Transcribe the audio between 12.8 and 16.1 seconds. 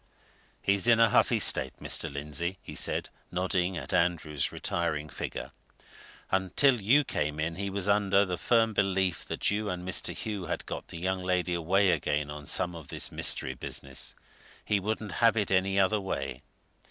this mystery business he wouldn't have it any other